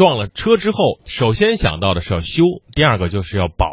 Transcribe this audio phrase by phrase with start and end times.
[0.00, 3.66] 撞了车之后，首先想到的是要修，第二个就是要保，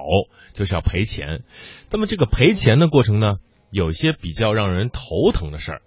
[0.52, 1.44] 就是要赔钱。
[1.90, 3.36] 那么这个赔钱的过程呢，
[3.72, 5.82] 有一些比较让人头疼的事儿，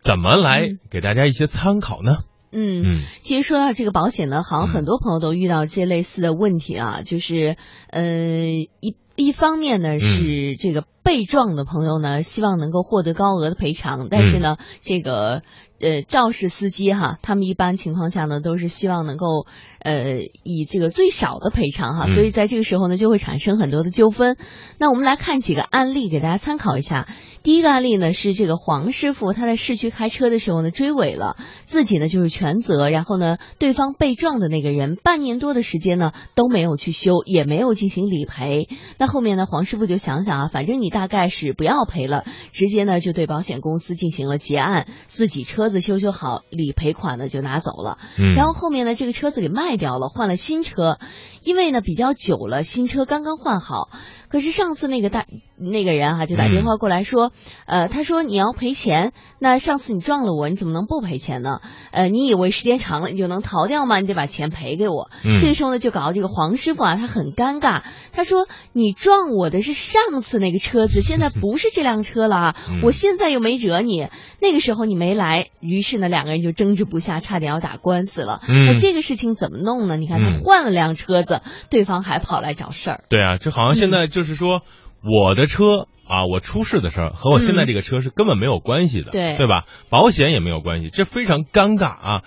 [0.00, 2.16] 怎么来给大家一些参考呢？
[2.50, 7.56] 嗯，嗯其实说到这个保险呢，好像很多朋友都遇到这类似的问题啊，就是
[7.88, 8.02] 呃
[8.80, 15.42] 一一方面呢是这个被撞的朋友呢，希望能够获得高额的赔偿，但是呢，这个
[15.80, 19.46] 呃肇事司机哈，他们一般情况下呢都是希望能够
[19.78, 24.36] 呃以这个最少的赔偿哈，嗯所以在这个时候呢就会产生很多的纠纷。
[24.78, 27.06] 那我们来看几个案例给大家参考一下。
[27.44, 38.68] 第一个案例呢是这个黄师傅，他在市区开车的时候呢追尾了，自己呢就是全责，然后呢对方被撞的那个人半年多的时间呢都没有去修，也没有进行理赔。
[38.98, 47.98] 那后面呢黄师傅就想想啊，反正你大概是不要赔了，直接呢就对保险公司进行了结案，自己车子修修好，理赔款呢就拿走了。
[48.18, 50.98] 嗯，然后后面呢，这个车子给卖掉了，换了新车，
[51.42, 53.90] 因为呢比较久了，新车刚刚换好。
[54.30, 55.26] 可是上次那个大
[55.58, 57.32] 那个人哈、就打电话过来说，
[57.66, 61.60] 呃，他说你要赔钱，那上次你撞了我，你怎么能不赔钱呢？
[61.92, 64.00] 呃，你以为时间长了你就能逃掉吗？
[64.00, 65.10] 你得把钱赔给我。
[65.24, 67.82] 嗯这个时候呢，就搞到这个黄师傅啊，他很尴尬。
[68.12, 72.56] 他说：“你撞我的是上次那个车子，现在不是这辆车了啊！
[72.70, 74.08] 嗯我现在又没惹你，
[74.40, 78.40] 那个时候你没来。”于是呢，两个人就争执不下，差点要打官司了。
[78.48, 79.96] 嗯那这个事情怎么弄呢？
[79.96, 83.04] 你看他嗯换了辆车子，对方还跑来找事儿。
[83.10, 84.62] 对啊，这好像现在就是说，
[85.06, 89.64] 我的车啊，我出事的时候和我现在这个车是根本没有关系的，对对吧？
[89.88, 92.22] 保险也没有关系，这非常尴尬啊。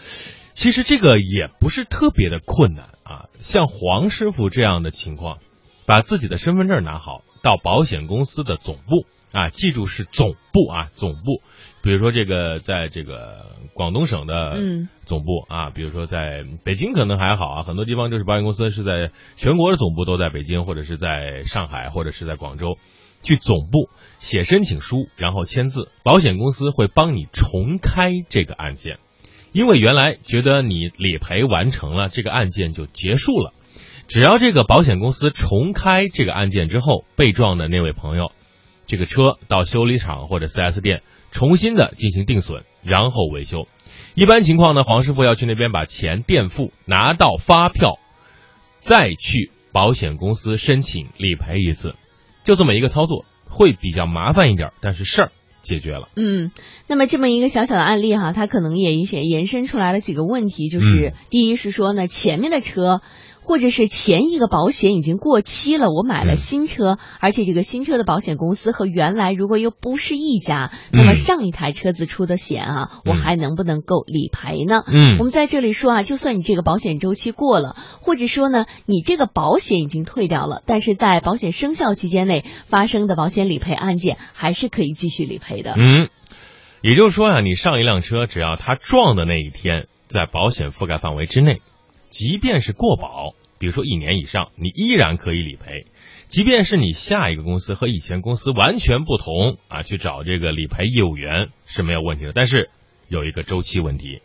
[0.53, 5.37] 其实这个也不是特别的困难啊，像黄师傅这样的情况，
[5.85, 11.41] 把自己的身份证拿好，到保险公司的总部啊，记住是总部啊，总部。
[11.81, 22.77] 比如说这个在这个广东省的嗯总部啊，比如说在北京可能还好啊，很多地方就是保险公司是在全国的总部都在北京或者是在上海或者是在广州，
[23.23, 28.99] 去总部写申请书，然后签字，保险公司会帮你重开这个案件，
[29.51, 33.53] 因为原来觉得你理赔完成了，这个案件就结束了。
[34.07, 38.31] 只要这个保险公司重开这个案件之后，被撞的那位朋友，
[38.85, 43.67] 这个车到修理厂或者 4S 店重新的进行定损，然后维修。
[44.15, 47.99] 一般情况呢，黄师傅要去那边把钱垫付，拿到发票，
[48.79, 51.95] 再去保险公司申请理赔一次，
[52.43, 55.31] 就这么一个操作，会比较麻烦一点，但是事儿
[55.61, 56.09] 解决了。
[56.15, 56.51] 嗯，
[56.87, 63.01] 那么这么一个小小的案例哈，它可能也一些延伸出来了几个问题，就是、嗯第一是说呢，前面的车。
[63.49, 74.83] 或者是前一个保险已经过期了，我买了嗯新车，而且这个新车的保险公司和原来如果又不是一家，那么嗯上一台车子出的险啊，我嗯还能不能够理赔呢？
[74.85, 85.73] 嗯我们在这里说啊，就算你这个保险周期过了，或者说呢，你这个保险已经退掉了，但是在保险生效期间内发生的保险理赔案件还是可以继续理赔的。
[85.75, 86.09] 嗯，
[86.83, 91.63] 也就是说啊，你上一辆车，只要它撞的那一天在保险覆盖范围之内，
[92.11, 95.85] 即便是过保，比如说一年以上，你依然可以理赔。
[96.27, 102.33] 即便是你下一个公司和以前公司完全不同啊，去找这个理赔业务员是没有问题的。
[102.33, 102.69] 但是
[103.07, 104.21] 有一个周期问题，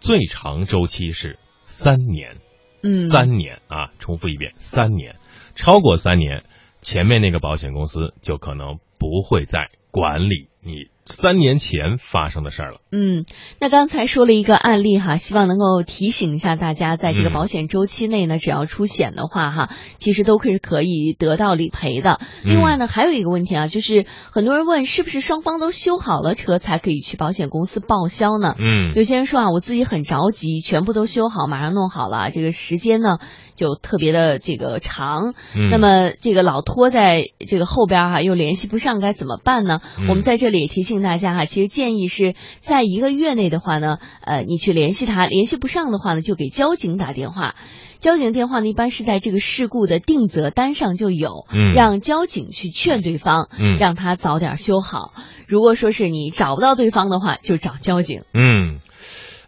[0.00, 2.36] 最长周期是三年，
[2.82, 5.16] 嗯，三年啊，重复一遍，三年，
[5.54, 6.44] 超过三年，
[6.80, 12.78] 前面那个保险公司就可能不会再管理你三年前发生的事儿了。
[12.92, 13.24] 嗯，
[13.60, 22.20] 那刚才说了一个案例哈，希望能够提醒一下大家，在这个嗯保险周期内呢，只要出险的话哈，其实都是可以得到理赔的。
[22.44, 28.54] 另外呢，还有一个问题啊，就是很多人问，是不是双方都修好了车才可以去保险公司报销呢？
[28.58, 33.18] 嗯有些人说啊，我自己很着急，全部都修好，马上弄好了，这个时间呢
[33.54, 35.34] 就特别的这个长。
[35.54, 39.80] 嗯那么这个老拖在这个后边哈、又联系不上，该怎么办呢？
[39.98, 47.54] 嗯我们在这里也提醒大家哈、其实建议是在一个月内的话呢，呃，你去联系他，联系不上的话呢，就给交警打电话。
[47.98, 55.12] 交警电话呢，一般是在这个事故的定责单上就有，嗯让交警去劝对方，嗯让他早点修好。
[55.48, 58.24] 如果说是你找不到对方的话，就找交警。
[58.34, 58.80] 嗯，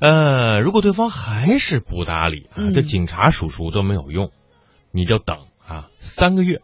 [0.01, 4.31] 呃，如果对方还是不搭理这警察叔叔都没有用，
[4.93, 5.37] 你就等
[5.67, 6.63] 啊三个月，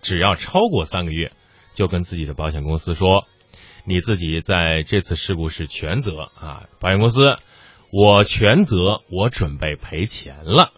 [0.00, 1.32] 只要超过三个月，
[1.74, 3.26] 就跟自己的保险公司说，
[3.86, 7.36] 你自己在这次事故是全责啊，保险公司
[7.92, 10.72] 我全责，我准备赔钱了，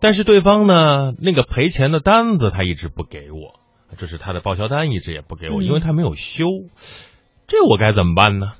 [0.00, 3.58] 但是对方呢，那个赔钱的单子他一直不给我，
[3.98, 6.46] 这是他的报销单一直也不给我，嗯因为他没有修，
[7.48, 8.52] 这我该怎么办呢？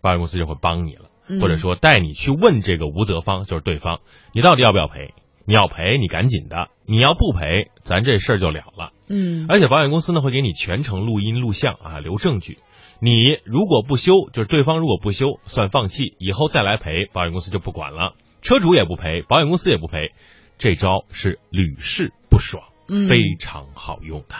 [0.00, 1.02] 保险公司就会帮你了。
[1.28, 3.98] 嗯或者说带你去问这个无责方，就是对方，
[4.32, 5.12] 你到底要不要赔？
[5.44, 8.92] 你要赔你赶紧的，你要不赔，咱这事儿就了了。
[9.08, 12.58] 嗯，而且保险公司呢会给你全程录音录像啊，留证据。
[12.98, 20.12] 你如果不修，就是对方如果不修，算放弃，以后再来赔，保险公司就不管了，车主也不赔，保险公司也不赔，
[20.58, 24.36] 这招是屡试不爽，嗯非常好用的。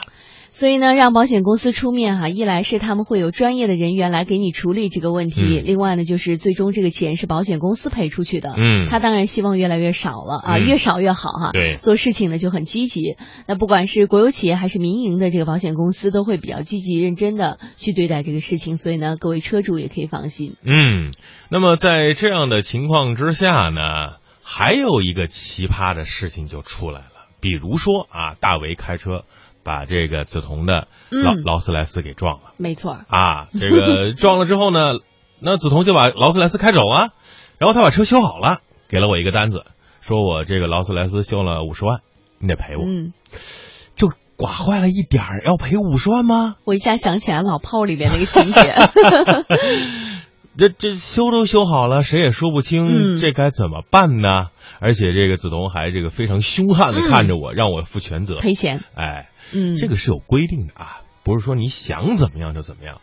[0.58, 8.54] 所以呢，让保险公司出面哈，一来是他们会有专业的人员来给你处理这个问题，嗯另外呢，就是最终这个钱是保险公司赔出去的。
[8.56, 11.50] 嗯他当然希望越来越少了啊，嗯越少越好哈。
[11.52, 13.18] 对做事情呢就很积极。
[13.46, 18.78] 那不管是国有企业还是民营的这个保险公司，都会比较积极认真的去对待这个事情。
[18.78, 20.56] 所以呢，各位车主也可以放心。
[20.64, 21.12] 嗯，
[21.50, 29.24] 那么在这样的情况之下呢，还有一个奇葩的事情就出来了，比如说啊，大为开车
[29.66, 35.00] 把这个梓潼的劳、嗯劳斯莱斯给撞了没错，啊，这个 撞了之后呢，
[35.40, 37.08] 那梓潼就把劳斯莱斯开走啊，
[37.58, 39.64] 然后他把车修好了，给了我一个单子，
[40.00, 41.98] 说我这个劳斯莱斯修了五十万，
[42.38, 43.12] 你得赔我，嗯，
[43.96, 46.54] 就刮坏了一点儿，要赔五十万吗？
[46.64, 48.74] 我一下想起来老炮里边那个情节。
[50.58, 54.46] 这这修都修好了，谁也说不清嗯这该怎么办呢？
[54.80, 58.40] 而且这个梓潼还这个非常凶悍的看着我，让我负全责。
[58.40, 58.84] 赔钱。
[58.94, 63.00] 哎，嗯，这个是有规定的啊，不是说你想怎么样就怎么样。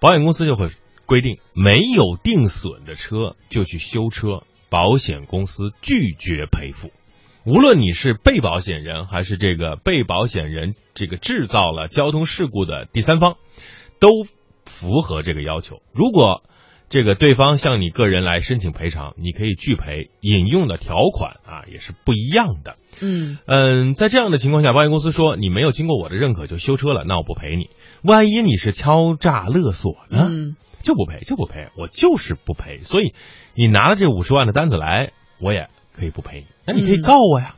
[0.00, 0.66] 保险公司就会
[1.06, 6.90] 规定，没有定损的车就去修车，保险公司拒绝赔付。
[7.44, 13.36] 无论你是被保险人还是这个被保险人这个制造了交通事故的第三方，
[14.00, 14.08] 都
[14.66, 15.80] 符合这个要求。
[15.94, 16.42] 如果
[16.88, 20.10] 这个对方向你个人来申请赔偿，你可以拒赔。
[20.20, 22.76] 引用的条款啊也是不一样的。
[23.00, 27.68] 嗯嗯，在这样的情况下，保险公司说你没有经过我的认可就修车了，那我不赔你。
[28.02, 30.28] 万一你是敲诈勒索呢？
[30.30, 32.78] 嗯就不赔，就不赔，我就是不赔。
[32.78, 33.12] 所以
[33.54, 36.46] 你拿了这五十万的单子来，我也可以不赔你。
[36.64, 37.56] 那你可以嗯告我呀，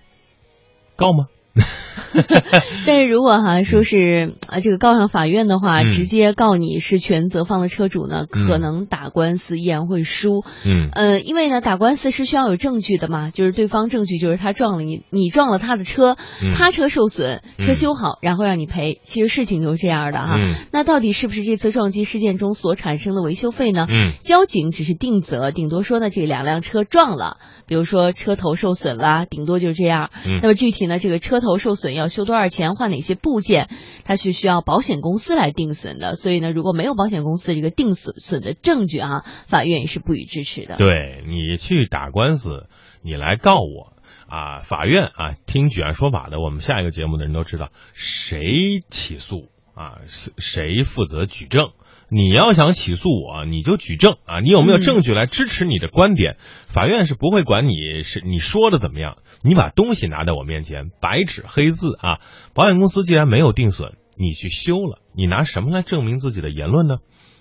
[0.97, 1.27] 告吗？
[2.87, 10.45] 但是如果哈说是啊这个告上法院的话，嗯直接告你是全责方的车主呢，嗯可能打官司依然会输。
[10.65, 19.01] 嗯呃，因为呢打官司是需要有证据的嘛，就是对方证据就是他撞了你，你撞了他的车，嗯他车受损，嗯车修好，然后让你赔。
[19.03, 20.37] 其实事情就是这样的哈。
[20.39, 23.87] 嗯那到底是不是这次撞击事件中所产生的维修费呢？
[23.89, 27.37] 嗯交警只是定责，顶多说呢这两辆车撞了，
[27.67, 30.11] 比如说车头受损啦，顶多就这样。
[30.25, 33.69] 嗯那么具体呢，这个车头受损要修多少钱，换哪些部件，
[34.05, 36.15] 它是需要保险公司来定损的。
[36.15, 40.77] 所以呢，如果没有保险公司这个定损损的证据啊，法院也是不予支持的。
[40.77, 42.67] 对你去打官司，
[43.03, 43.93] 你来告我
[44.29, 48.41] 啊，法院啊，听举案说法的，我们下一个节目的人都知道谁
[48.89, 51.71] 起诉啊，是谁负责举证。
[52.13, 54.41] 你要想起诉我，你就举证啊！
[54.41, 56.37] 你有没有嗯证据来支持你的观点？
[56.67, 62.19] 法院是不会管你是你说的怎么样，你把东西拿在我面前，白纸黑字啊！
[62.53, 66.97] 保险公司既然没有定损，你去修了，你拿什么来证明自己的言论呢？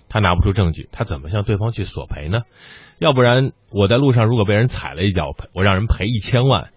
[0.08, 2.42] 他拿不出证据，他怎么向对方去索赔呢？
[3.00, 6.70] 要不然我在路上如果被人踩了一脚，我让人赔一千万，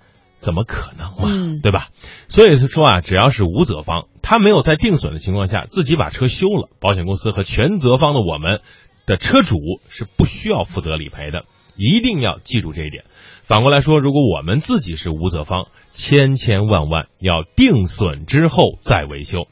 [0.43, 1.23] 怎么可能嘛？
[1.23, 1.87] 嗯对吧？
[2.27, 8.59] 所以说啊，只要是无责方，他没有在定损的情况下自己把车修了，保险公司和全责方的我们
[9.05, 9.57] 的车主
[9.87, 11.45] 是不需要负责理赔的，
[11.77, 13.05] 一定要记住这一点。
[13.43, 19.47] 反过来说，如果我们自己是无责方，千千万万要定损之后再维修，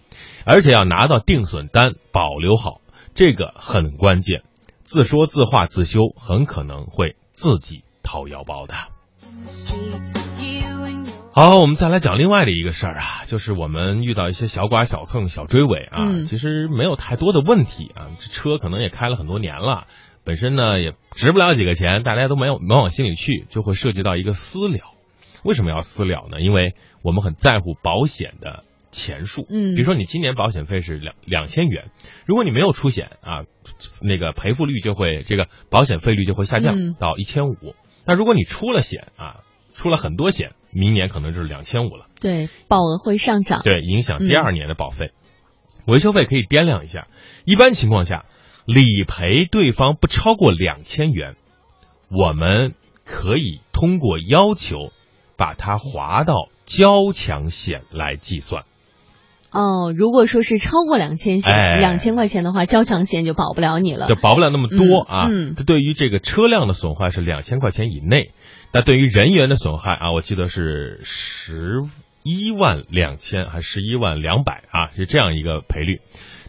[0.45, 2.81] 而且要拿到定损单保留好，
[3.15, 4.43] 这个很关键。
[4.83, 8.75] 自说自话自修，很可能会自己掏腰包的。
[11.33, 19.87] 好，我们再来讲另外的一个事儿啊，就是我们遇到一些小剐、小蹭、小追尾啊，嗯其实没有太多的问题啊，这车可能也开了很多年了，
[20.25, 24.79] 本身呢也值不了几个钱，大家都没有没往心里去，就会涉及到一个私了。
[25.43, 26.41] 为什么要私了呢？
[26.41, 31.91] 因为我们很在乎保险的钱数，嗯比如说你今年保险费是两两千元，
[32.25, 33.43] 如果你没有出险啊，
[34.01, 37.55] 那个赔付率就会这个保险费率就会下降嗯到一千五。
[38.05, 39.37] 那如果你出了险啊，
[39.81, 43.61] 出了很多险，明年可能就是两千五了，对，保额会上涨。
[43.63, 45.09] 对，影响第嗯二年的保费。
[45.87, 47.07] 维修费可以掂量一下，
[47.45, 48.25] 一般情况下，
[48.65, 51.33] 理赔对方不超过两千元，
[52.11, 54.77] 我们可以通过要求
[55.35, 58.65] 把它划到交强险来计算。
[59.49, 64.15] 哦，如果说是超过两千险，哎两千块钱的话，交强险就保不了你了就。
[64.15, 65.27] 保不了那么多嗯啊。
[65.29, 68.31] 嗯它对于这个车辆的损坏是两千块钱以内，
[68.71, 71.81] 但对于人员的损害啊，我记得是十
[72.23, 76.01] 一万两千还是十一万两百啊，是这样一个赔率。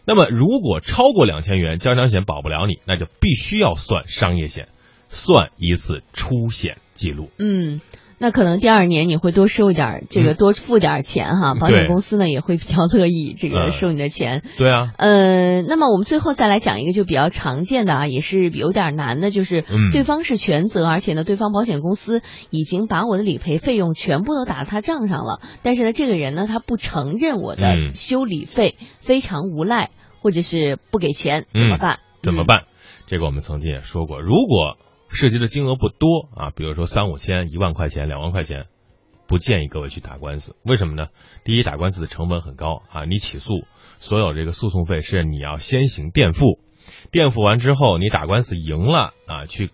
[0.04, 4.68] 那么如果超过两千元，交强险保不了你，那就必须要算商业险，
[5.08, 7.30] 算一次出险记录。
[7.38, 7.80] 嗯，
[8.22, 14.44] 那可能第二年你会多收一点，这个多付点钱哈，保险公司呢也会比较乐意这个嗯收你的钱。
[14.56, 31.94] 对啊，呃，那么我们最后再来讲一个就比较常见的啊，也是有点难的，就是嗯对方是全责，而且呢，对方保险公司已经把我的理赔费用全部都打到他账上了，但是呢，这个人呢，他不承认我的嗯修理费，非常无赖，或者是不给钱，怎么嗯办？
[31.94, 32.22] 嗯？
[32.22, 32.66] 怎么办？
[33.08, 34.76] 这个我们曾经也说过，如果
[35.12, 38.66] 涉及的金额不多啊，比如说三五千、一万块钱、两万块钱，
[39.28, 40.56] 不建议各位去打官司。
[40.64, 41.08] 为什么呢？
[41.44, 43.64] 第一，打官司的成本很高啊，你起诉
[43.98, 46.58] 所有这个诉讼费是你要先行垫付，
[47.10, 49.70] 垫付完之后，你打官司赢了啊，去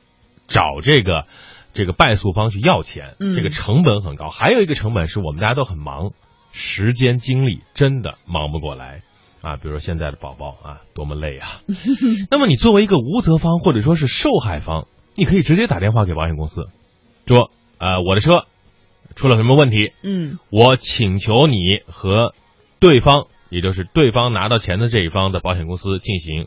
[0.46, 1.26] 找这个
[1.72, 4.28] 这个败诉方去要钱，嗯这个成本很高。
[4.28, 6.12] 还有一个成本是我们大家都很忙，
[6.52, 9.02] 时间精力真的忙不过来。
[9.40, 11.62] 啊，比如说现在的宝宝啊，多么累啊！
[12.28, 16.68] 那么你作为一个无责方或者说是受害方，你可以直接打电话给保险公司，
[17.26, 18.46] 说，呃，我的车
[19.16, 22.34] 出了什么问题，嗯我请求你和
[22.78, 26.46] 对方，也就是对方拿到钱的这一方的保险公司进行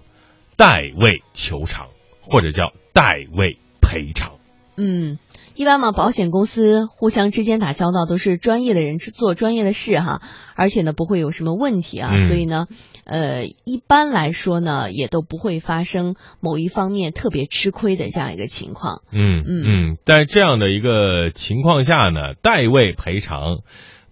[0.56, 1.90] 代位求偿，
[2.22, 4.36] 或者叫代位赔偿。
[4.78, 5.20] 嗯，
[5.62, 10.20] 一般嘛，保险公司互相之间打交道都是专业的人做专业的事哈，
[10.56, 12.66] 而且呢不会有什么问题啊，嗯所以呢，
[13.06, 19.04] 呃，一般来说呢也都不会发生某一方面特别吃亏的这样一个情况。
[19.12, 23.60] 嗯嗯嗯，在这样的一个情况下呢，代位赔偿，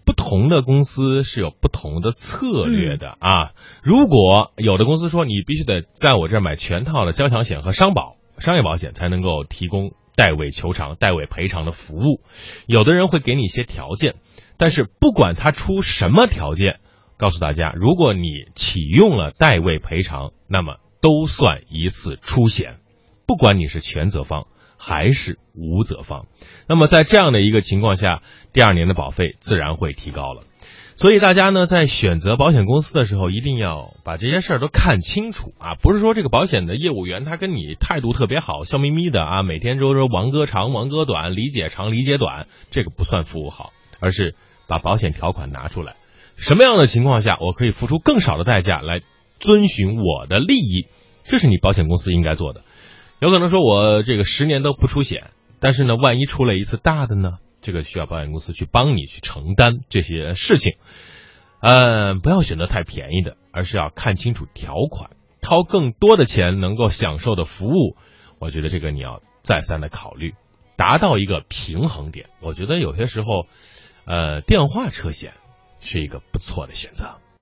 [0.06, 3.50] 不同的公司是有不同的策略的啊。
[3.82, 12.22] 如果有的公司说你必须得在我这儿买全套的交强险和商保、商业保险才能够提供代位求偿、代位赔偿的服务，
[12.66, 14.16] 有的人会给你一些条件，
[14.56, 16.80] 但是不管他出什么条件，
[17.16, 22.76] 告诉大家，如果你启用了代位赔偿，那么都算一次出险。
[23.26, 26.26] 不管你是全责方还是无责方，
[26.66, 30.42] 那么在这样的一个情况下，第二年的保费自然会提高了。
[30.96, 35.74] 所以大家呢，在选择保险公司的时候，一定要把这些事儿都看清楚啊！
[35.80, 44.34] 不是说这个保险的业务员他跟你态度特别好，笑眯眯的啊，每天都说王哥长王哥短，理解长理解短，这个不算服务好，而是
[44.68, 45.96] 把保险条款拿出来，
[46.36, 49.00] 什么样的情况下我可以付出更少的代价来
[49.38, 50.86] 遵循我的利益，
[51.24, 52.60] 这是你保险公司应该做的。
[53.20, 60.76] 有可能说我这个十年都不出险，但是呢，万一出了一次大的呢，这个需要保险公司去帮你去承担这些事情。
[61.60, 65.10] 呃，不要选择太便宜的，而是要看清楚条款，
[65.42, 67.96] 掏更多的钱能够享受的服务，
[68.38, 70.34] 我觉得这个你要再三的考虑，
[70.76, 72.30] 达到一个平衡点。
[72.40, 73.46] 我觉得有些时候，
[74.06, 75.34] 呃，电话车险
[75.80, 77.18] 是一个不错的选择。